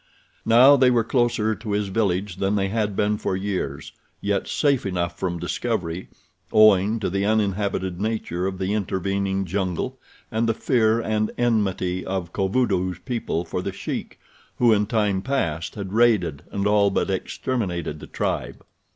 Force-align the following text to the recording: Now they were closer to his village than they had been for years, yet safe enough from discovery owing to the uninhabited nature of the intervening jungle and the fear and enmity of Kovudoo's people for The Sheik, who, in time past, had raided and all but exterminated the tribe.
Now 0.47 0.77
they 0.77 0.89
were 0.89 1.03
closer 1.03 1.53
to 1.53 1.71
his 1.73 1.89
village 1.89 2.37
than 2.37 2.55
they 2.55 2.69
had 2.69 2.95
been 2.95 3.19
for 3.19 3.35
years, 3.37 3.91
yet 4.19 4.47
safe 4.47 4.83
enough 4.83 5.19
from 5.19 5.37
discovery 5.37 6.07
owing 6.51 6.99
to 7.01 7.07
the 7.07 7.23
uninhabited 7.23 8.01
nature 8.01 8.47
of 8.47 8.57
the 8.57 8.73
intervening 8.73 9.45
jungle 9.45 9.99
and 10.31 10.49
the 10.49 10.55
fear 10.55 10.99
and 10.99 11.29
enmity 11.37 12.03
of 12.03 12.33
Kovudoo's 12.33 12.97
people 12.97 13.45
for 13.45 13.61
The 13.61 13.71
Sheik, 13.73 14.19
who, 14.57 14.73
in 14.73 14.87
time 14.87 15.21
past, 15.21 15.75
had 15.75 15.93
raided 15.93 16.45
and 16.51 16.65
all 16.65 16.89
but 16.89 17.11
exterminated 17.11 17.99
the 17.99 18.07
tribe. 18.07 18.65